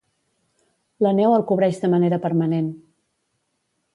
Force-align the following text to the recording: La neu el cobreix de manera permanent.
La 1.07 1.11
neu 1.19 1.33
el 1.35 1.43
cobreix 1.51 1.77
de 1.85 1.91
manera 1.95 2.21
permanent. 2.25 2.73